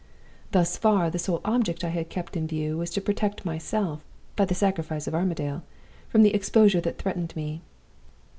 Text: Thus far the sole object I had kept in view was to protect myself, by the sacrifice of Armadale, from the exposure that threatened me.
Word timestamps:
Thus 0.51 0.77
far 0.77 1.11
the 1.11 1.19
sole 1.19 1.41
object 1.45 1.83
I 1.83 1.89
had 1.89 2.09
kept 2.09 2.35
in 2.35 2.47
view 2.47 2.75
was 2.75 2.89
to 2.89 3.01
protect 3.01 3.45
myself, 3.45 4.03
by 4.35 4.45
the 4.45 4.55
sacrifice 4.55 5.05
of 5.05 5.13
Armadale, 5.13 5.61
from 6.09 6.23
the 6.23 6.33
exposure 6.33 6.81
that 6.81 6.97
threatened 6.97 7.35
me. 7.35 7.61